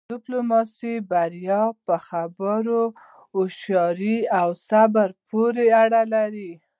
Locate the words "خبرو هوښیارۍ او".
2.07-4.49